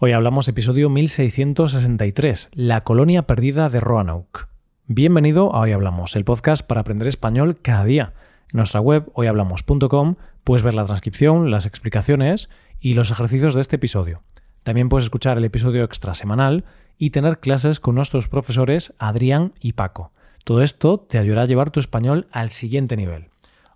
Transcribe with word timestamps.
Hoy 0.00 0.12
hablamos 0.12 0.46
episodio 0.46 0.88
1663, 0.90 2.50
La 2.52 2.84
colonia 2.84 3.22
perdida 3.22 3.68
de 3.68 3.80
Roanoke. 3.80 4.46
Bienvenido 4.86 5.52
a 5.52 5.62
Hoy 5.62 5.72
Hablamos, 5.72 6.14
el 6.14 6.24
podcast 6.24 6.64
para 6.64 6.82
aprender 6.82 7.08
español 7.08 7.58
cada 7.60 7.84
día. 7.84 8.12
En 8.52 8.58
nuestra 8.58 8.80
web 8.80 9.10
hoyhablamos.com 9.14 10.14
puedes 10.44 10.62
ver 10.62 10.74
la 10.74 10.84
transcripción, 10.84 11.50
las 11.50 11.66
explicaciones 11.66 12.48
y 12.78 12.94
los 12.94 13.10
ejercicios 13.10 13.56
de 13.56 13.60
este 13.60 13.74
episodio. 13.74 14.22
También 14.62 14.88
puedes 14.88 15.06
escuchar 15.06 15.36
el 15.36 15.44
episodio 15.44 15.82
extra 15.82 16.14
semanal 16.14 16.64
y 16.96 17.10
tener 17.10 17.40
clases 17.40 17.80
con 17.80 17.96
nuestros 17.96 18.28
profesores 18.28 18.94
Adrián 19.00 19.52
y 19.58 19.72
Paco. 19.72 20.12
Todo 20.44 20.62
esto 20.62 21.00
te 21.00 21.18
ayudará 21.18 21.42
a 21.42 21.46
llevar 21.46 21.72
tu 21.72 21.80
español 21.80 22.28
al 22.30 22.50
siguiente 22.50 22.96
nivel. 22.96 23.30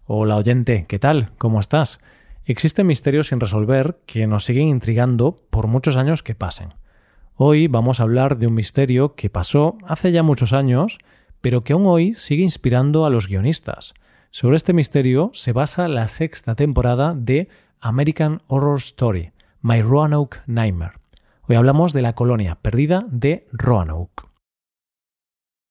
Hola 0.05 0.37
oyente, 0.37 0.87
¿qué 0.89 1.01
tal? 1.01 1.33
¿Cómo 1.37 1.59
estás? 1.59 1.99
Existen 2.45 2.89
misterios 2.89 3.29
sin 3.29 3.39
resolver 3.39 4.01
que 4.05 4.27
nos 4.27 4.45
siguen 4.45 4.69
intrigando 4.69 5.47
por 5.51 5.69
muchos 5.69 5.97
años 5.97 6.25
que 6.25 6.35
pasen. 6.35 6.75
Hoy 7.35 7.69
vamos 7.69 8.01
a 8.01 8.03
hablar 8.03 8.37
de 8.37 8.49
un 8.49 8.55
misterio 8.55 9.15
que 9.15 9.31
pasó 9.31 9.79
hace 9.87 10.11
ya 10.11 10.25
muchos 10.25 10.53
años, 10.53 10.99
pero 11.41 11.63
que 11.63 11.73
aún 11.73 11.87
hoy 11.87 12.15
sigue 12.15 12.43
inspirando 12.43 13.07
a 13.07 13.11
los 13.11 13.29
guionistas. 13.29 13.95
Sobre 14.31 14.57
este 14.57 14.73
misterio 14.73 15.31
se 15.35 15.53
basa 15.53 15.87
la 15.87 16.09
sexta 16.09 16.57
temporada 16.57 17.15
de 17.15 17.49
American 17.81 18.43
Horror 18.49 18.79
Story, 18.79 19.33
My 19.61 19.81
Roanoke 19.81 20.39
Nightmare. 20.47 20.99
Hoy 21.43 21.57
hablamos 21.57 21.93
de 21.93 22.03
la 22.03 22.15
colonia 22.15 22.57
perdida 22.57 23.05
de 23.09 23.47
Roanoke. 23.53 24.25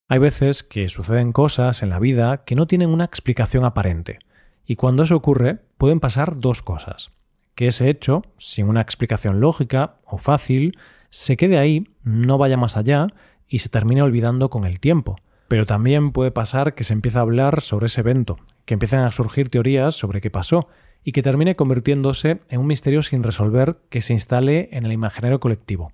Hay 0.08 0.20
veces 0.20 0.64
que 0.64 0.88
suceden 0.90 1.32
cosas 1.32 1.84
en 1.84 1.90
la 1.90 2.00
vida 2.00 2.44
que 2.46 2.56
no 2.56 2.66
tienen 2.66 2.90
una 2.90 3.06
explicación 3.06 3.66
aparente. 3.66 4.20
Y 4.66 4.76
cuando 4.76 5.04
eso 5.04 5.16
ocurre, 5.16 5.60
pueden 5.78 6.00
pasar 6.00 6.40
dos 6.40 6.62
cosas. 6.62 7.12
Que 7.56 7.68
ese 7.68 7.90
hecho, 7.90 8.24
sin 8.38 8.68
una 8.68 8.82
explicación 8.82 9.40
lógica 9.40 9.96
o 10.06 10.18
fácil, 10.18 10.78
se 11.10 11.38
quede 11.38 11.58
ahí, 11.58 11.88
no 12.04 12.38
vaya 12.38 12.58
más 12.58 12.78
allá 12.78 13.08
y 13.48 13.60
se 13.60 13.70
termine 13.70 14.02
olvidando 14.02 14.50
con 14.50 14.64
el 14.66 14.80
tiempo. 14.80 15.18
Pero 15.48 15.66
también 15.66 16.12
puede 16.12 16.32
pasar 16.32 16.76
que 16.76 16.84
se 16.84 16.94
empiece 16.94 17.18
a 17.18 17.22
hablar 17.22 17.62
sobre 17.62 17.88
ese 17.88 18.02
evento, 18.02 18.38
que 18.66 18.76
empiecen 18.76 19.00
a 19.00 19.12
surgir 19.12 19.50
teorías 19.50 19.96
sobre 19.96 20.22
qué 20.22 20.30
pasó 20.30 20.70
y 21.04 21.12
que 21.12 21.22
termine 21.22 21.56
convirtiéndose 21.56 22.40
en 22.48 22.62
un 22.62 22.68
misterio 22.68 23.02
sin 23.02 23.24
resolver 23.24 23.78
que 23.90 24.02
se 24.02 24.14
instale 24.14 24.70
en 24.72 24.86
el 24.86 24.94
imaginario 24.94 25.40
colectivo 25.40 25.92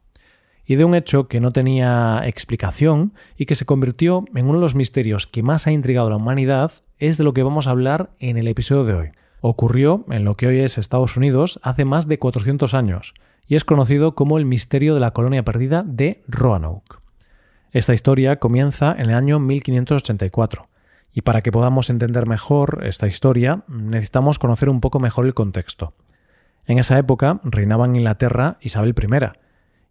y 0.68 0.76
de 0.76 0.84
un 0.84 0.94
hecho 0.94 1.30
que 1.30 1.40
no 1.40 1.52
tenía 1.52 2.22
explicación 2.26 3.14
y 3.38 3.46
que 3.46 3.56
se 3.56 3.66
convirtió 3.66 4.26
en 4.36 4.46
uno 4.46 4.60
de 4.60 4.62
los 4.62 4.76
misterios 4.76 5.26
que 5.26 5.42
más 5.42 5.66
ha 5.66 5.72
intrigado 5.72 6.08
a 6.08 6.10
la 6.12 6.18
humanidad, 6.18 6.72
es 7.00 7.18
de 7.18 7.24
lo 7.24 7.34
que 7.34 7.42
vamos 7.42 7.68
a 7.68 7.72
hablar 7.72 8.10
en 8.20 8.38
el 8.38 8.50
episodio 8.50 8.84
de 8.84 8.94
hoy. 8.94 9.10
Ocurrió 9.40 10.04
en 10.10 10.26
lo 10.26 10.36
que 10.36 10.48
hoy 10.48 10.60
es 10.60 10.78
Estados 10.78 11.16
Unidos 11.16 11.60
hace 11.64 11.86
más 11.86 12.08
de 12.10 12.20
400 12.20 12.74
años 12.74 13.14
y 13.48 13.56
es 13.56 13.64
conocido 13.64 14.14
como 14.14 14.38
el 14.38 14.46
misterio 14.46 14.94
de 14.94 15.00
la 15.00 15.12
colonia 15.12 15.44
perdida 15.44 15.84
de 15.86 16.22
Roanoke. 16.28 16.98
Esta 17.72 17.94
historia 17.94 18.36
comienza 18.38 18.92
en 18.92 19.10
el 19.10 19.16
año 19.16 19.40
1584 19.40 20.68
y 21.14 21.22
para 21.22 21.42
que 21.42 21.52
podamos 21.54 21.90
entender 21.90 22.26
mejor 22.26 22.82
esta 22.84 23.08
historia 23.08 23.64
necesitamos 23.70 24.38
conocer 24.38 24.68
un 24.68 24.82
poco 24.82 25.00
mejor 25.00 25.26
el 25.26 25.34
contexto. 25.34 25.94
En 26.66 26.78
esa 26.78 26.98
época 26.98 27.40
reinaba 27.44 27.86
en 27.86 27.96
Inglaterra 27.96 28.58
Isabel 28.60 28.94
I, 29.02 29.47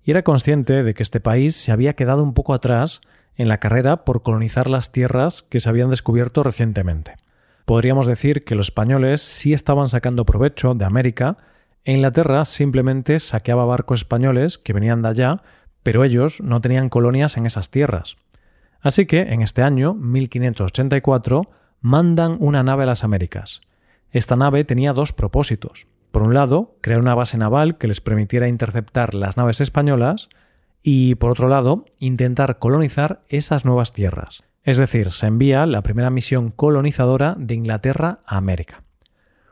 y 0.06 0.12
era 0.12 0.22
consciente 0.22 0.84
de 0.84 0.94
que 0.94 1.02
este 1.02 1.18
país 1.18 1.56
se 1.56 1.72
había 1.72 1.94
quedado 1.94 2.22
un 2.22 2.32
poco 2.32 2.54
atrás 2.54 3.00
en 3.34 3.48
la 3.48 3.58
carrera 3.58 4.04
por 4.04 4.22
colonizar 4.22 4.70
las 4.70 4.92
tierras 4.92 5.42
que 5.42 5.58
se 5.58 5.68
habían 5.68 5.90
descubierto 5.90 6.44
recientemente. 6.44 7.16
Podríamos 7.64 8.06
decir 8.06 8.44
que 8.44 8.54
los 8.54 8.68
españoles 8.68 9.20
sí 9.20 9.52
estaban 9.52 9.88
sacando 9.88 10.24
provecho 10.24 10.74
de 10.74 10.84
América 10.84 11.38
e 11.84 11.92
Inglaterra 11.92 12.44
simplemente 12.44 13.18
saqueaba 13.18 13.64
barcos 13.64 14.00
españoles 14.00 14.58
que 14.58 14.72
venían 14.72 15.02
de 15.02 15.08
allá, 15.08 15.42
pero 15.82 16.04
ellos 16.04 16.40
no 16.40 16.60
tenían 16.60 16.88
colonias 16.88 17.36
en 17.36 17.44
esas 17.44 17.70
tierras. 17.70 18.16
Así 18.80 19.06
que, 19.06 19.22
en 19.22 19.42
este 19.42 19.62
año, 19.62 19.94
1584, 19.94 21.50
mandan 21.80 22.36
una 22.38 22.62
nave 22.62 22.84
a 22.84 22.86
las 22.86 23.02
Américas. 23.02 23.60
Esta 24.12 24.36
nave 24.36 24.62
tenía 24.64 24.92
dos 24.92 25.12
propósitos. 25.12 25.88
Por 26.16 26.22
un 26.22 26.32
lado, 26.32 26.78
crear 26.80 26.98
una 26.98 27.14
base 27.14 27.36
naval 27.36 27.76
que 27.76 27.88
les 27.88 28.00
permitiera 28.00 28.48
interceptar 28.48 29.12
las 29.12 29.36
naves 29.36 29.60
españolas 29.60 30.30
y, 30.82 31.16
por 31.16 31.30
otro 31.30 31.46
lado, 31.46 31.84
intentar 31.98 32.58
colonizar 32.58 33.20
esas 33.28 33.66
nuevas 33.66 33.92
tierras. 33.92 34.42
Es 34.62 34.78
decir, 34.78 35.10
se 35.10 35.26
envía 35.26 35.66
la 35.66 35.82
primera 35.82 36.08
misión 36.08 36.52
colonizadora 36.52 37.34
de 37.38 37.52
Inglaterra 37.52 38.20
a 38.24 38.38
América. 38.38 38.80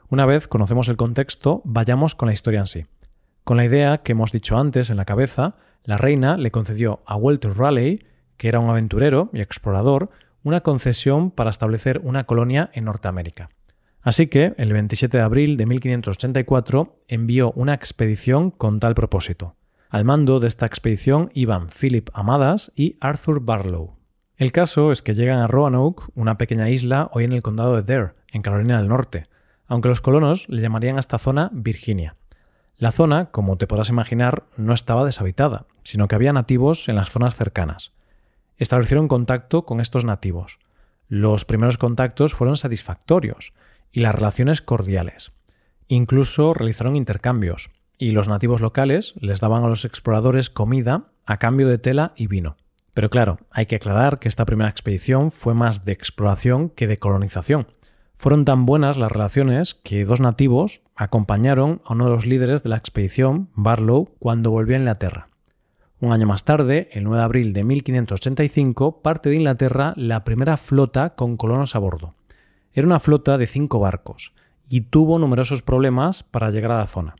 Una 0.09 0.25
vez 0.25 0.49
conocemos 0.49 0.89
el 0.89 0.97
contexto, 0.97 1.61
vayamos 1.67 2.15
con 2.15 2.29
la 2.29 2.33
historia 2.33 2.61
en 2.61 2.67
sí. 2.67 2.87
Con 3.45 3.59
la 3.59 3.67
idea 3.67 3.99
que 3.99 4.13
hemos 4.13 4.33
dicho 4.33 4.57
antes 4.57 4.89
en 4.89 4.97
la 4.97 5.05
cabeza, 5.05 5.57
la 5.83 5.99
reina 5.99 6.39
le 6.39 6.51
concedió 6.51 7.03
a 7.05 7.17
Walter 7.17 7.59
Raleigh, 7.59 8.07
que 8.39 8.49
era 8.49 8.61
un 8.61 8.71
aventurero 8.71 9.29
y 9.35 9.43
explorador, 9.43 10.09
una 10.43 10.63
concesión 10.63 11.31
para 11.31 11.51
establecer 11.51 12.01
una 12.05 12.25
colonia 12.25 12.71
en 12.73 12.87
Norteamérica. 12.87 13.49
Así 14.05 14.27
que, 14.27 14.53
el 14.59 14.71
27 14.75 15.17
de 15.17 15.23
abril 15.25 15.57
de 15.57 15.65
1584, 15.65 16.99
envió 17.09 17.53
una 17.53 17.73
expedición 17.73 18.51
con 18.51 18.79
tal 18.79 18.95
propósito. 18.95 19.57
Al 19.89 20.05
mando 20.05 20.41
de 20.41 20.49
esta 20.49 20.67
expedición 20.67 21.31
iban 21.33 21.69
Philip 21.69 22.11
Amadas 22.13 22.71
y 22.77 22.99
Arthur 23.01 23.41
Barlow. 23.41 23.97
El 24.37 24.53
caso 24.53 24.93
es 24.93 25.01
que 25.01 25.15
llegan 25.15 25.39
a 25.39 25.47
Roanoke, 25.47 26.05
una 26.15 26.37
pequeña 26.37 26.69
isla 26.69 27.09
hoy 27.13 27.25
en 27.25 27.33
el 27.33 27.43
condado 27.43 27.77
de 27.77 27.83
Dare, 27.83 28.13
en 28.31 28.43
Carolina 28.43 28.77
del 28.77 28.89
Norte, 28.89 29.23
aunque 29.67 29.89
los 29.89 30.03
colonos 30.03 30.49
le 30.51 30.61
llamarían 30.61 30.99
a 30.99 31.01
esta 31.01 31.17
zona 31.17 31.49
Virginia. 31.55 32.17
La 32.77 32.93
zona, 32.93 33.31
como 33.31 33.57
te 33.57 33.67
podrás 33.67 33.89
imaginar, 33.89 34.45
no 34.59 34.75
estaba 34.75 35.07
deshabitada, 35.07 35.65
sino 35.83 36.09
que 36.09 36.15
había 36.15 36.35
nativos 36.35 36.91
en 36.91 36.97
las 36.97 37.09
zonas 37.09 37.37
cercanas. 37.37 37.93
Establecieron 38.59 39.09
contacto 39.09 39.65
con 39.65 39.81
estos 39.81 40.05
nativos. 40.05 40.59
Los 41.09 41.47
primeros 41.47 41.79
contactos 41.79 42.35
fueron 42.35 42.57
satisfactorios, 42.57 43.55
y 43.95 44.01
las 44.01 44.15
relaciones 44.15 44.61
cordiales. 44.61 45.33
Incluso 45.87 46.53
realizaron 46.53 46.97
intercambios, 46.97 47.71
y 47.97 48.11
los 48.11 48.29
nativos 48.29 48.61
locales 48.61 49.15
les 49.21 49.41
daban 49.41 49.63
a 49.63 49.69
los 49.69 49.85
exploradores 49.85 50.51
comida 50.51 51.13
a 51.27 51.39
cambio 51.39 51.69
de 51.69 51.79
tela 51.79 52.13
y 52.17 52.27
vino. 52.27 52.57
Pero 52.93 53.09
claro, 53.09 53.39
hay 53.51 53.67
que 53.67 53.77
aclarar 53.77 54.19
que 54.19 54.29
esta 54.29 54.45
primera 54.45 54.69
expedición 54.69 55.31
fue 55.31 55.55
más 55.55 55.85
de 55.85 55.93
exploración 55.93 56.71
que 56.71 56.89
de 56.89 56.99
colonización. 56.99 57.69
Fueron 58.17 58.45
tan 58.45 58.67
buenas 58.67 58.97
las 58.97 59.13
relaciones 59.13 59.75
que 59.75 60.05
dos 60.05 60.21
nativos 60.21 60.83
acompañaron 60.97 61.81
a 61.85 61.93
uno 61.93 62.07
de 62.07 62.11
los 62.11 62.27
líderes 62.27 62.65
de 62.65 62.71
la 62.71 62.77
expedición, 62.77 63.51
Barlow, 63.55 64.17
cuando 64.19 64.51
volvió 64.51 64.75
a 64.75 64.81
Inglaterra. 64.81 65.29
Un 66.01 66.13
año 66.13 66.27
más 66.27 66.45
tarde, 66.45 66.89
el 66.93 67.05
9 67.05 67.19
de 67.19 67.25
abril 67.25 67.53
de 67.53 67.63
1585, 67.63 69.03
parte 69.03 69.31
de 69.31 69.37
Inglaterra 69.37 69.95
la 69.97 70.25
primera 70.25 70.57
flota 70.57 71.15
con 71.15 71.37
colonos 71.37 71.77
a 71.77 71.79
bordo. 71.79 72.15
Era 72.75 72.89
una 72.89 72.99
flota 72.99 73.39
de 73.39 73.47
cinco 73.47 73.79
barcos 73.79 74.33
y 74.69 74.83
tuvo 74.83 75.21
numerosos 75.21 75.63
problemas 75.63 76.25
para 76.25 76.51
llegar 76.51 76.73
a 76.73 76.79
la 76.79 76.87
zona. 76.87 77.15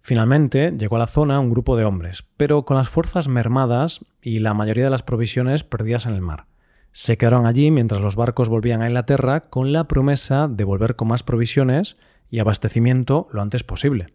Finalmente 0.00 0.72
llegó 0.78 0.96
a 0.96 1.00
la 1.00 1.06
zona 1.06 1.38
un 1.38 1.50
grupo 1.50 1.76
de 1.76 1.84
hombres, 1.84 2.24
pero 2.36 2.64
con 2.64 2.76
las 2.78 2.88
fuerzas 2.88 3.28
mermadas 3.28 4.04
y 4.22 4.38
la 4.38 4.54
mayoría 4.54 4.84
de 4.84 4.90
las 4.90 5.02
provisiones 5.02 5.64
perdidas 5.64 6.06
en 6.06 6.14
el 6.14 6.22
mar. 6.22 6.46
Se 6.92 7.18
quedaron 7.18 7.44
allí 7.44 7.70
mientras 7.70 8.00
los 8.00 8.16
barcos 8.16 8.48
volvían 8.48 8.80
a 8.80 8.86
Inglaterra 8.86 9.40
con 9.40 9.72
la 9.72 9.84
promesa 9.84 10.48
de 10.48 10.64
volver 10.64 10.96
con 10.96 11.08
más 11.08 11.22
provisiones 11.22 11.98
y 12.30 12.38
abastecimiento 12.38 13.28
lo 13.32 13.42
antes 13.42 13.64
posible. 13.64 14.06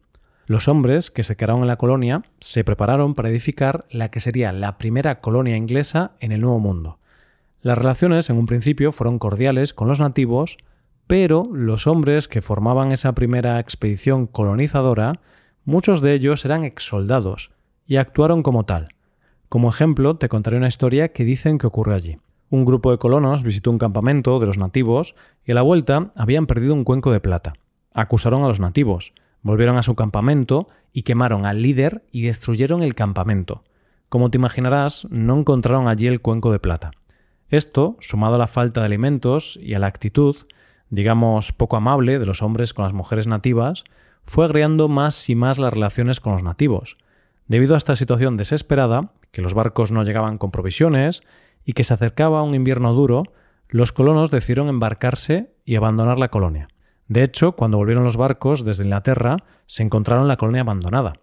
Los 0.48 0.68
hombres 0.68 1.12
que 1.12 1.24
se 1.24 1.36
quedaron 1.36 1.62
en 1.62 1.68
la 1.68 1.78
colonia 1.78 2.24
se 2.40 2.64
prepararon 2.64 3.14
para 3.14 3.30
edificar 3.30 3.86
la 3.92 4.10
que 4.10 4.20
sería 4.20 4.52
la 4.52 4.80
primera 4.80 5.20
colonia 5.20 5.58
inglesa 5.58 6.14
en 6.20 6.32
el 6.32 6.42
Nuevo 6.42 6.60
Mundo. 6.60 6.98
Las 7.62 7.78
relaciones 7.78 8.30
en 8.32 8.38
un 8.38 8.48
principio 8.48 8.92
fueron 8.92 9.20
cordiales 9.20 9.74
con 9.74 9.88
los 9.88 10.00
nativos, 10.00 10.58
pero 11.06 11.48
los 11.54 11.86
hombres 11.86 12.28
que 12.28 12.42
formaban 12.42 12.92
esa 12.92 13.14
primera 13.14 13.60
expedición 13.60 14.26
colonizadora, 14.26 15.20
muchos 15.64 16.02
de 16.02 16.14
ellos 16.16 16.44
eran 16.44 16.64
exsoldados 16.64 17.52
y 17.86 17.98
actuaron 17.98 18.42
como 18.42 18.66
tal. 18.66 18.90
Como 19.48 19.70
ejemplo, 19.70 20.16
te 20.16 20.28
contaré 20.28 20.58
una 20.58 20.70
historia 20.70 21.10
que 21.10 21.24
dicen 21.24 21.60
que 21.60 21.68
ocurre 21.68 21.94
allí. 21.94 22.18
Un 22.50 22.66
grupo 22.66 22.90
de 22.90 22.98
colonos 22.98 23.44
visitó 23.44 23.70
un 23.70 23.78
campamento 23.78 24.40
de 24.40 24.48
los 24.48 24.58
nativos 24.58 25.14
y 25.46 25.52
a 25.52 25.56
la 25.56 25.62
vuelta 25.62 26.12
habían 26.16 26.48
perdido 26.48 26.74
un 26.74 26.84
cuenco 26.84 27.12
de 27.12 27.20
plata. 27.20 27.54
Acusaron 27.94 28.44
a 28.44 28.48
los 28.48 28.60
nativos, 28.60 29.14
volvieron 29.44 29.78
a 29.78 29.84
su 29.84 29.94
campamento 29.94 30.68
y 30.94 31.04
quemaron 31.04 31.46
al 31.46 31.62
líder 31.62 32.04
y 32.12 32.24
destruyeron 32.24 32.82
el 32.82 32.96
campamento. 32.96 33.64
Como 34.10 34.32
te 34.32 34.38
imaginarás, 34.38 35.08
no 35.12 35.38
encontraron 35.38 35.88
allí 35.88 36.08
el 36.08 36.22
cuenco 36.22 36.52
de 36.52 36.60
plata. 36.60 36.92
Esto, 37.52 37.98
sumado 38.00 38.36
a 38.36 38.40
la 38.40 38.48
falta 38.48 38.80
de 38.80 38.88
alimentos 38.88 39.60
y 39.62 39.74
a 39.74 39.80
la 39.80 39.88
actitud, 39.88 40.38
digamos, 40.90 41.52
poco 41.52 41.76
amable 41.76 42.18
de 42.18 42.26
los 42.26 42.42
hombres 42.42 42.74
con 42.74 42.84
las 42.84 42.94
mujeres 42.94 43.28
nativas, 43.28 43.84
fue 44.24 44.46
agriando 44.46 44.88
más 44.88 45.30
y 45.30 45.36
más 45.36 45.60
las 45.60 45.74
relaciones 45.74 46.22
con 46.22 46.32
los 46.32 46.44
nativos. 46.44 46.98
Debido 47.48 47.74
a 47.74 47.78
esta 47.78 47.98
situación 47.98 48.38
desesperada, 48.38 49.12
que 49.32 49.42
los 49.42 49.54
barcos 49.54 49.92
no 49.92 50.04
llegaban 50.04 50.38
con 50.38 50.52
provisiones 50.52 51.24
y 51.66 51.74
que 51.74 51.84
se 51.84 51.94
acercaba 51.94 52.42
un 52.42 52.56
invierno 52.56 52.94
duro, 52.94 53.24
los 53.68 53.92
colonos 53.92 54.32
decidieron 54.32 54.70
embarcarse 54.70 55.52
y 55.66 55.76
abandonar 55.76 56.20
la 56.20 56.30
colonia. 56.30 56.70
De 57.10 57.24
hecho, 57.24 57.52
cuando 57.54 57.78
volvieron 57.78 58.06
los 58.06 58.16
barcos 58.16 58.64
desde 58.64 58.86
Inglaterra, 58.86 59.36
se 59.66 59.84
encontraron 59.84 60.30
la 60.30 60.38
colonia 60.38 60.62
abandonada. 60.62 61.20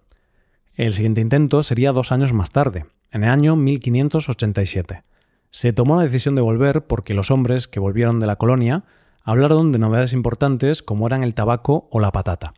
El 0.74 0.92
siguiente 0.92 1.22
intento 1.22 1.62
sería 1.62 1.92
dos 1.92 2.12
años 2.12 2.34
más 2.34 2.50
tarde, 2.50 2.84
en 3.12 3.24
el 3.24 3.30
año 3.30 3.56
1587. 3.56 5.02
Se 5.50 5.72
tomó 5.72 5.96
la 5.96 6.02
decisión 6.02 6.34
de 6.34 6.42
volver 6.42 6.86
porque 6.86 7.14
los 7.14 7.30
hombres 7.30 7.68
que 7.68 7.80
volvieron 7.80 8.20
de 8.20 8.26
la 8.26 8.36
colonia 8.36 8.84
hablaron 9.22 9.72
de 9.72 9.78
novedades 9.78 10.12
importantes 10.12 10.82
como 10.82 11.06
eran 11.06 11.22
el 11.22 11.34
tabaco 11.34 11.88
o 11.90 12.00
la 12.00 12.12
patata. 12.12 12.54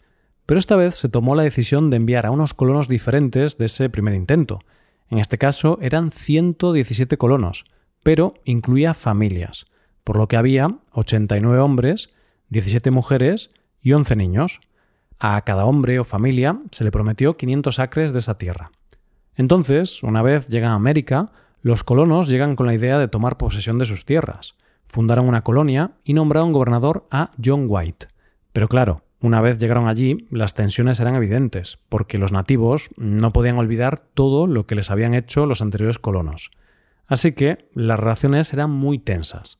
Pero 0.46 0.58
esta 0.58 0.76
vez 0.76 0.96
se 0.96 1.08
tomó 1.08 1.34
la 1.34 1.44
decisión 1.44 1.90
de 1.90 1.96
enviar 1.96 2.26
a 2.26 2.31
unos 2.31 2.54
colonos 2.54 2.88
diferentes 2.88 3.56
de 3.58 3.66
ese 3.66 3.88
primer 3.88 4.14
intento. 4.14 4.60
En 5.08 5.19
este 5.19 5.38
caso 5.38 5.78
eran 5.81 6.10
117 6.10 7.16
colonos, 7.19 7.64
pero 8.02 8.34
incluía 8.44 8.94
familias, 8.94 9.66
por 10.04 10.16
lo 10.16 10.26
que 10.28 10.37
había 10.37 10.78
89 10.92 11.58
hombres, 11.60 12.10
17 12.48 12.90
mujeres 12.90 13.50
y 13.81 13.92
11 13.92 14.16
niños. 14.16 14.60
A 15.19 15.40
cada 15.42 15.66
hombre 15.66 15.98
o 16.00 16.04
familia 16.04 16.58
se 16.72 16.84
le 16.84 16.90
prometió 16.90 17.37
500 17.37 17.78
acres 17.78 18.12
de 18.12 18.19
esa 18.19 18.38
tierra. 18.38 18.72
Entonces, 19.37 20.02
una 20.02 20.22
vez 20.22 20.48
llegan 20.48 20.72
a 20.72 20.75
América, 20.75 21.31
los 21.62 21.84
colonos 21.84 22.28
llegan 22.28 22.56
con 22.56 22.66
la 22.66 22.74
idea 22.74 22.98
de 22.98 23.08
tomar 23.08 23.36
posesión 23.36 23.78
de 23.78 23.84
sus 23.84 24.04
tierras. 24.04 24.54
Fundaron 24.86 25.28
una 25.28 25.42
colonia 25.42 25.92
y 26.04 26.14
nombraron 26.14 26.52
gobernador 26.52 27.06
a 27.10 27.30
John 27.42 27.66
White. 27.68 28.06
Pero 28.52 28.68
claro, 28.68 29.02
una 29.20 29.40
vez 29.40 29.58
llegaron 29.58 29.86
allí, 29.86 30.26
las 30.30 30.54
tensiones 30.54 30.98
eran 31.00 31.14
evidentes, 31.14 31.78
porque 31.88 32.18
los 32.18 32.32
nativos 32.32 32.90
no 32.96 33.32
podían 33.32 33.58
olvidar 33.58 33.98
todo 33.98 34.46
lo 34.46 34.66
que 34.66 34.74
les 34.74 34.90
habían 34.90 35.14
hecho 35.14 35.46
los 35.46 35.62
anteriores 35.62 35.98
colonos. 35.98 36.50
Así 37.06 37.32
que 37.32 37.68
las 37.74 38.00
relaciones 38.00 38.52
eran 38.52 38.70
muy 38.70 38.98
tensas. 38.98 39.58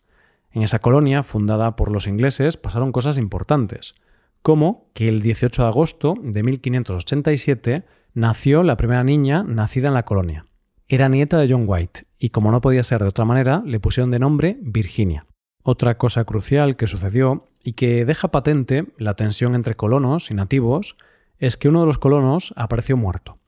En 0.53 0.63
esa 0.63 0.79
colonia, 0.79 1.23
fundada 1.23 1.77
por 1.77 1.93
los 1.93 2.07
ingleses, 2.07 2.57
pasaron 2.57 2.93
cosas 2.93 3.19
importantes 3.19 3.95
como 4.43 4.89
que 4.95 5.09
el 5.09 5.21
18 5.23 5.63
de 5.63 5.69
agosto 5.69 6.15
de 6.23 6.43
1587 6.43 7.85
nació 8.15 8.63
la 8.63 8.77
primera 8.77 9.05
niña 9.05 9.43
nacida 9.43 9.89
en 9.89 9.95
la 9.95 10.05
colonia. 10.05 10.47
Era 10.93 11.09
nieta 11.09 11.39
de 11.39 11.49
John 11.49 11.67
White 11.69 12.07
y 12.19 12.31
como 12.31 12.51
no 12.51 12.61
podía 12.61 12.83
ser 12.83 13.01
de 13.01 13.11
otra 13.11 13.25
manera, 13.25 13.63
le 13.65 13.79
pusieron 13.79 14.11
de 14.11 14.19
nombre 14.19 14.59
Virginia. 14.61 15.25
Otra 15.63 15.97
cosa 15.97 16.25
crucial 16.25 16.75
que 16.75 16.89
sucedió 16.89 17.47
y 17.63 17.75
que 17.75 18.05
deja 18.05 18.33
patente 18.33 18.87
la 18.99 19.15
tensión 19.15 19.55
entre 19.55 19.77
colonos 19.77 20.33
y 20.33 20.35
nativos 20.35 20.97
es 21.39 21.57
que 21.57 21.69
uno 21.69 21.79
de 21.79 21.87
los 21.87 21.99
colonos 21.99 22.53
apareció 22.57 22.97
muerto. 22.97 23.39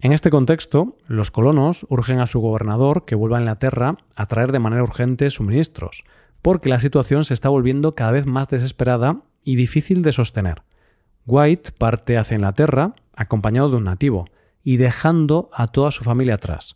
En 0.00 0.12
este 0.12 0.30
contexto, 0.30 0.96
los 1.06 1.30
colonos 1.30 1.84
urgen 1.90 2.18
a 2.18 2.26
su 2.26 2.40
gobernador 2.40 3.04
que 3.04 3.14
vuelva 3.14 3.36
a 3.36 3.40
Inglaterra 3.40 3.98
a 4.14 4.24
traer 4.24 4.50
de 4.50 4.60
manera 4.60 4.82
urgente 4.82 5.28
suministros, 5.28 6.02
porque 6.40 6.70
la 6.70 6.80
situación 6.80 7.24
se 7.24 7.34
está 7.34 7.50
volviendo 7.50 7.94
cada 7.94 8.12
vez 8.12 8.24
más 8.24 8.48
desesperada 8.48 9.20
y 9.44 9.56
difícil 9.56 10.00
de 10.00 10.12
sostener. 10.12 10.62
White 11.26 11.72
parte 11.76 12.16
hacia 12.16 12.36
Inglaterra 12.36 12.94
acompañado 13.14 13.68
de 13.68 13.76
un 13.76 13.84
nativo 13.84 14.24
y 14.64 14.78
dejando 14.78 15.50
a 15.52 15.66
toda 15.66 15.90
su 15.90 16.02
familia 16.02 16.36
atrás. 16.36 16.74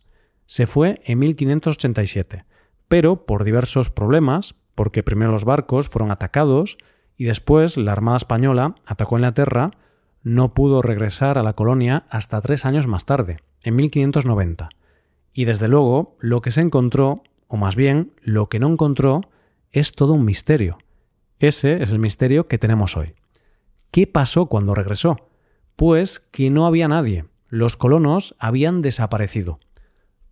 Se 0.51 0.67
fue 0.67 0.99
en 1.05 1.19
1587, 1.19 2.43
pero 2.89 3.25
por 3.25 3.45
diversos 3.45 3.89
problemas, 3.89 4.55
porque 4.75 5.01
primero 5.01 5.31
los 5.31 5.45
barcos 5.45 5.87
fueron 5.87 6.11
atacados 6.11 6.77
y 7.15 7.23
después 7.23 7.77
la 7.77 7.93
Armada 7.93 8.17
Española 8.17 8.75
atacó 8.85 9.15
Inglaterra, 9.15 9.71
no 10.23 10.53
pudo 10.53 10.81
regresar 10.81 11.37
a 11.37 11.43
la 11.43 11.53
colonia 11.53 12.03
hasta 12.09 12.41
tres 12.41 12.65
años 12.65 12.85
más 12.85 13.05
tarde, 13.05 13.37
en 13.63 13.77
1590. 13.77 14.67
Y 15.31 15.45
desde 15.45 15.69
luego 15.69 16.17
lo 16.19 16.41
que 16.41 16.51
se 16.51 16.59
encontró, 16.59 17.23
o 17.47 17.55
más 17.55 17.77
bien 17.77 18.11
lo 18.21 18.49
que 18.49 18.59
no 18.59 18.67
encontró, 18.67 19.21
es 19.71 19.93
todo 19.93 20.11
un 20.11 20.25
misterio. 20.25 20.79
Ese 21.39 21.81
es 21.81 21.91
el 21.91 21.99
misterio 21.99 22.49
que 22.49 22.57
tenemos 22.57 22.97
hoy. 22.97 23.13
¿Qué 23.89 24.05
pasó 24.05 24.47
cuando 24.47 24.75
regresó? 24.75 25.29
Pues 25.77 26.19
que 26.19 26.49
no 26.49 26.65
había 26.65 26.89
nadie. 26.89 27.23
Los 27.47 27.77
colonos 27.77 28.35
habían 28.37 28.81
desaparecido. 28.81 29.59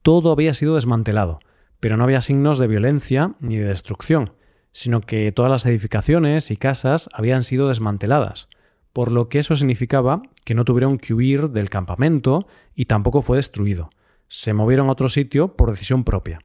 Todo 0.01 0.31
había 0.31 0.53
sido 0.53 0.75
desmantelado, 0.75 1.39
pero 1.79 1.97
no 1.97 2.03
había 2.03 2.21
signos 2.21 2.59
de 2.59 2.67
violencia 2.67 3.35
ni 3.39 3.57
de 3.57 3.67
destrucción, 3.67 4.33
sino 4.71 5.01
que 5.01 5.31
todas 5.31 5.51
las 5.51 5.65
edificaciones 5.65 6.51
y 6.51 6.57
casas 6.57 7.09
habían 7.13 7.43
sido 7.43 7.67
desmanteladas, 7.67 8.47
por 8.93 9.11
lo 9.11 9.29
que 9.29 9.39
eso 9.39 9.55
significaba 9.55 10.21
que 10.45 10.55
no 10.55 10.65
tuvieron 10.65 10.97
que 10.97 11.13
huir 11.13 11.49
del 11.49 11.69
campamento 11.69 12.47
y 12.75 12.85
tampoco 12.85 13.21
fue 13.21 13.37
destruido. 13.37 13.89
Se 14.27 14.53
movieron 14.53 14.89
a 14.89 14.91
otro 14.91 15.09
sitio 15.09 15.55
por 15.55 15.71
decisión 15.71 16.03
propia. 16.03 16.39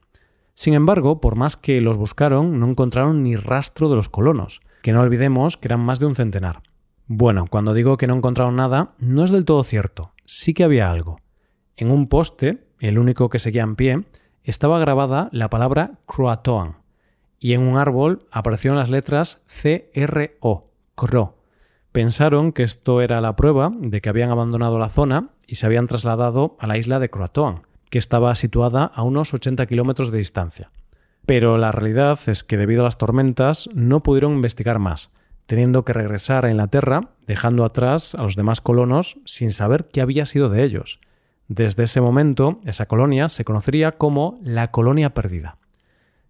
Sin 0.53 0.73
embargo, 0.73 1.19
por 1.19 1.35
más 1.35 1.57
que 1.57 1.81
los 1.81 1.97
buscaron, 1.97 2.59
no 2.59 2.69
encontraron 2.69 3.23
ni 3.23 3.35
rastro 3.35 3.89
de 3.89 3.95
los 3.95 4.09
colonos, 4.09 4.61
que 4.81 4.93
no 4.93 5.01
olvidemos 5.01 5.57
que 5.57 5.67
eran 5.67 5.81
más 5.81 5.99
de 5.99 6.05
un 6.05 6.15
centenar. 6.15 6.61
Bueno, 7.07 7.47
cuando 7.49 7.73
digo 7.73 7.97
que 7.97 8.07
no 8.07 8.15
encontraron 8.15 8.55
nada, 8.55 8.95
no 8.97 9.23
es 9.23 9.31
del 9.31 9.45
todo 9.45 9.63
cierto, 9.63 10.13
sí 10.25 10.53
que 10.53 10.63
había 10.63 10.89
algo. 10.89 11.19
En 11.77 11.91
un 11.91 12.07
poste, 12.07 12.64
el 12.79 12.99
único 12.99 13.29
que 13.29 13.39
seguía 13.39 13.63
en 13.63 13.75
pie, 13.75 14.03
estaba 14.43 14.79
grabada 14.79 15.29
la 15.31 15.49
palabra 15.49 15.99
Croatoan, 16.05 16.77
y 17.39 17.53
en 17.53 17.61
un 17.61 17.77
árbol 17.77 18.25
aparecieron 18.31 18.77
las 18.77 18.89
letras 18.89 19.41
C-R-O, 19.47 20.61
CRO. 20.95 21.37
Pensaron 21.91 22.51
que 22.51 22.63
esto 22.63 23.01
era 23.01 23.21
la 23.21 23.35
prueba 23.35 23.71
de 23.73 24.01
que 24.01 24.09
habían 24.09 24.29
abandonado 24.29 24.79
la 24.79 24.89
zona 24.89 25.29
y 25.47 25.55
se 25.55 25.65
habían 25.65 25.87
trasladado 25.87 26.57
a 26.59 26.67
la 26.67 26.77
isla 26.77 26.99
de 26.99 27.09
Croatoan, 27.09 27.61
que 27.89 27.97
estaba 27.97 28.35
situada 28.35 28.85
a 28.85 29.03
unos 29.03 29.33
80 29.33 29.65
kilómetros 29.65 30.11
de 30.11 30.17
distancia. 30.17 30.71
Pero 31.25 31.57
la 31.57 31.71
realidad 31.71 32.19
es 32.27 32.43
que 32.43 32.57
debido 32.57 32.81
a 32.81 32.85
las 32.85 32.97
tormentas 32.97 33.69
no 33.73 34.03
pudieron 34.03 34.33
investigar 34.33 34.79
más, 34.79 35.11
teniendo 35.45 35.85
que 35.85 35.93
regresar 35.93 36.45
a 36.45 36.51
Inglaterra, 36.51 37.09
dejando 37.25 37.65
atrás 37.65 38.15
a 38.15 38.23
los 38.23 38.35
demás 38.35 38.61
colonos 38.61 39.17
sin 39.25 39.51
saber 39.51 39.87
qué 39.91 40.01
había 40.01 40.25
sido 40.25 40.49
de 40.49 40.63
ellos. 40.63 40.99
Desde 41.47 41.83
ese 41.83 42.01
momento, 42.01 42.59
esa 42.65 42.87
colonia 42.87 43.29
se 43.29 43.45
conocería 43.45 43.93
como 43.93 44.39
la 44.43 44.71
colonia 44.71 45.13
perdida. 45.13 45.57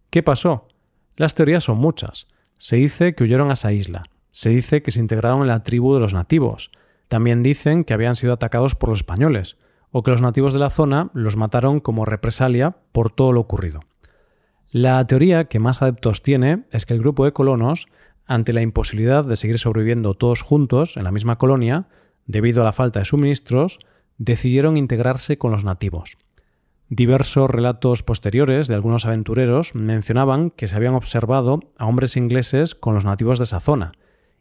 ¿Qué 0.10 0.24
pasó? 0.24 0.68
Las 1.16 1.36
teorías 1.36 1.64
son 1.64 1.78
muchas. 1.78 2.28
Se 2.58 2.76
dice 2.76 3.16
que 3.16 3.24
huyeron 3.24 3.50
a 3.50 3.54
esa 3.54 3.72
isla, 3.72 4.04
se 4.32 4.50
dice 4.50 4.82
que 4.82 4.92
se 4.92 5.00
integraron 5.00 5.42
en 5.42 5.48
la 5.48 5.64
tribu 5.64 5.94
de 5.94 6.02
los 6.02 6.14
nativos, 6.14 6.72
también 7.08 7.44
dicen 7.44 7.84
que 7.84 7.94
habían 7.94 8.16
sido 8.16 8.34
atacados 8.34 8.76
por 8.76 8.90
los 8.90 9.00
españoles, 9.00 9.58
o 9.92 10.04
que 10.04 10.12
los 10.12 10.22
nativos 10.22 10.52
de 10.52 10.60
la 10.60 10.70
zona 10.70 11.10
los 11.14 11.38
mataron 11.38 11.80
como 11.80 12.04
represalia 12.04 12.76
por 12.92 13.12
todo 13.12 13.32
lo 13.32 13.40
ocurrido. 13.40 13.82
La 14.70 15.06
teoría 15.08 15.46
que 15.46 15.60
más 15.60 15.82
adeptos 15.82 16.22
tiene 16.22 16.66
es 16.72 16.86
que 16.86 16.94
el 16.94 17.00
grupo 17.00 17.24
de 17.24 17.32
colonos, 17.32 17.88
ante 18.26 18.52
la 18.52 18.62
imposibilidad 18.62 19.24
de 19.24 19.38
seguir 19.38 19.58
sobreviviendo 19.58 20.16
todos 20.16 20.42
juntos 20.42 20.98
en 20.98 21.06
la 21.06 21.12
misma 21.12 21.38
colonia, 21.38 21.88
debido 22.26 22.62
a 22.62 22.66
la 22.66 22.74
falta 22.74 23.00
de 23.00 23.06
suministros, 23.06 23.80
decidieron 24.18 24.78
integrarse 24.78 25.38
con 25.38 25.52
los 25.52 25.64
nativos. 25.64 26.18
Diversos 26.90 27.50
relatos 27.50 28.04
posteriores 28.04 28.68
de 28.68 28.76
algunos 28.76 29.06
aventureros 29.06 29.74
mencionaban 29.74 30.52
que 30.52 30.68
se 30.68 30.76
habían 30.76 30.94
observado 30.94 31.60
a 31.78 31.88
hombres 31.88 32.16
ingleses 32.16 32.76
con 32.76 32.94
los 32.94 33.06
nativos 33.06 33.40
de 33.40 33.46
esa 33.46 33.60
zona, 33.60 33.94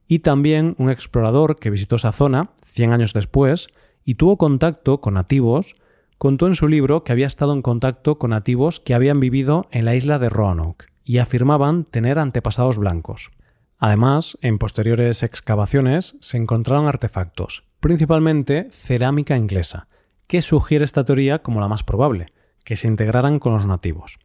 y 0.07 0.19
también 0.19 0.75
un 0.79 0.91
explorador 0.91 1.57
que 1.59 1.71
visitó 1.71 1.97
esa 1.97 2.13
zona, 2.13 2.51
100 2.67 2.93
años 2.93 3.13
después, 3.15 3.69
y 4.05 4.17
tuvo 4.17 4.37
contacto 4.37 5.01
con 5.01 5.15
nativos, 5.15 5.75
contó 6.19 6.47
en 6.47 6.55
su 6.55 6.69
libro 6.69 7.03
que 7.03 7.13
había 7.13 7.27
estado 7.27 7.55
en 7.55 7.63
contacto 7.63 8.19
con 8.19 8.31
nativos 8.31 8.81
que 8.81 8.95
habían 8.95 9.21
vivido 9.21 9.67
en 9.71 9.87
la 9.87 9.95
isla 9.95 10.19
de 10.19 10.29
Roanoke 10.29 10.87
y 11.05 11.19
afirmaban 11.19 11.85
tener 11.85 12.19
antepasados 12.19 12.79
blancos. 12.79 13.31
Además, 13.79 14.39
en 14.41 14.59
posteriores 14.59 15.23
excavaciones 15.23 16.17
se 16.21 16.37
encontraron 16.37 16.87
artefactos, 16.87 17.65
principalmente 17.85 18.69
cerámica 18.71 19.37
inglesa, 19.37 19.89
que 20.27 20.41
sugiere 20.41 20.87
esta 20.87 21.05
teoría 21.05 21.41
como 21.41 21.61
la 21.61 21.69
más 21.69 21.83
probable, 21.83 22.29
que 22.65 22.77
se 22.77 22.89
integraran 22.89 23.39
con 23.39 23.53
los 23.53 23.67
nativos. 23.67 24.19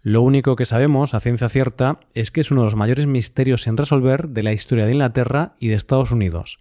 Lo 0.00 0.22
único 0.22 0.56
que 0.56 0.64
sabemos 0.64 1.12
a 1.12 1.20
ciencia 1.20 1.50
cierta 1.50 2.00
es 2.14 2.30
que 2.30 2.40
es 2.40 2.50
uno 2.50 2.62
de 2.62 2.68
los 2.68 2.74
mayores 2.74 3.04
misterios 3.04 3.64
sin 3.64 3.76
resolver 3.76 4.30
de 4.30 4.42
la 4.42 4.54
historia 4.54 4.86
de 4.86 4.92
Inglaterra 4.92 5.56
y 5.58 5.68
de 5.68 5.74
Estados 5.74 6.10
Unidos, 6.10 6.56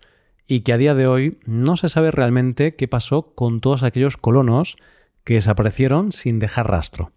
y 0.45 0.59
que 0.59 0.73
a 0.73 0.77
día 0.77 0.93
de 0.93 1.07
hoy 1.07 1.39
no 1.45 1.77
se 1.77 1.87
sabe 1.87 2.11
realmente 2.11 2.75
qué 2.75 2.89
pasó 2.89 3.33
con 3.33 3.61
todos 3.61 3.83
aquellos 3.83 4.17
colonos 4.17 4.75
que 5.23 5.35
desaparecieron 5.35 6.11
sin 6.11 6.39
dejar 6.39 6.69
rastro. 6.69 7.13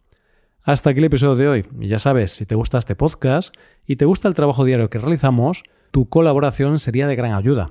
Hasta 0.63 0.91
aquí 0.91 1.01
el 1.01 1.07
episodio 1.07 1.35
de 1.35 1.49
hoy. 1.49 1.67
Ya 1.81 1.99
sabes, 1.99 2.31
si 2.31 2.47
te 2.47 2.55
gusta 2.55 2.79
este 2.79 2.95
podcast 2.95 3.53
y 3.85 3.97
te 3.97 4.05
gusta 4.05 4.29
el 4.29 4.35
trabajo 4.35 4.65
diario 4.65 4.91
que 4.91 5.01
realizamos, 5.01 5.65
tu 5.91 6.09
colaboración 6.09 6.79
sería 6.79 7.09
de 7.09 7.17
gran 7.17 7.35
ayuda. 7.35 7.71